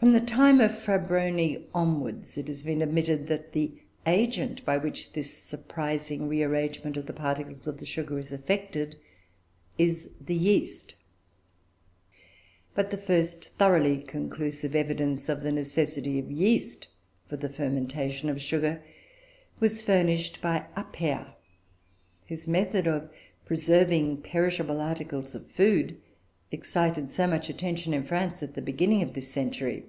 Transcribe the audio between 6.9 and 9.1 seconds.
of the particles of the sugar is effected